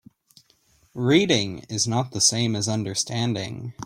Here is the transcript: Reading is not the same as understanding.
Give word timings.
Reading 0.95 1.59
is 1.69 1.87
not 1.87 2.09
the 2.09 2.21
same 2.21 2.55
as 2.55 2.67
understanding. 2.67 3.75